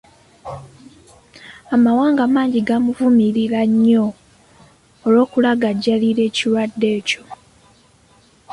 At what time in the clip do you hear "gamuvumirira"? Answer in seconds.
2.67-3.61